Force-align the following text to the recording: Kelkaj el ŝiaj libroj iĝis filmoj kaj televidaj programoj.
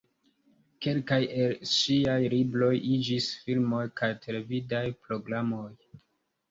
Kelkaj 0.85 1.19
el 1.43 1.53
ŝiaj 1.73 2.17
libroj 2.35 2.73
iĝis 2.95 3.29
filmoj 3.43 3.83
kaj 4.01 4.13
televidaj 4.27 4.85
programoj. 5.07 5.71